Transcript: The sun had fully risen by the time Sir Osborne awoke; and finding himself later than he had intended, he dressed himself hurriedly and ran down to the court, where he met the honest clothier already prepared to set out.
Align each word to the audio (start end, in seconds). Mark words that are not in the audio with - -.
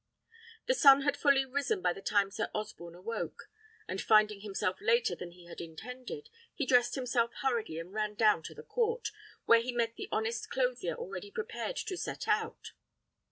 The 0.65 0.73
sun 0.73 1.01
had 1.01 1.15
fully 1.15 1.45
risen 1.45 1.79
by 1.79 1.93
the 1.93 2.01
time 2.01 2.31
Sir 2.31 2.49
Osborne 2.55 2.95
awoke; 2.95 3.51
and 3.87 4.01
finding 4.01 4.39
himself 4.39 4.81
later 4.81 5.13
than 5.15 5.29
he 5.29 5.45
had 5.45 5.61
intended, 5.61 6.31
he 6.55 6.65
dressed 6.65 6.95
himself 6.95 7.29
hurriedly 7.43 7.77
and 7.77 7.93
ran 7.93 8.15
down 8.15 8.41
to 8.45 8.55
the 8.55 8.63
court, 8.63 9.09
where 9.45 9.61
he 9.61 9.71
met 9.71 9.97
the 9.97 10.09
honest 10.11 10.49
clothier 10.49 10.95
already 10.95 11.29
prepared 11.29 11.75
to 11.75 11.95
set 11.97 12.27
out. 12.27 12.71